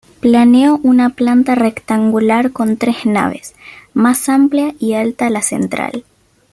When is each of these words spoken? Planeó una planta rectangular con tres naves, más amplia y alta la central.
Planeó 0.19 0.79
una 0.81 1.11
planta 1.11 1.53
rectangular 1.53 2.51
con 2.51 2.77
tres 2.77 3.05
naves, 3.05 3.53
más 3.93 4.29
amplia 4.29 4.73
y 4.79 4.93
alta 4.95 5.29
la 5.29 5.43
central. 5.43 6.05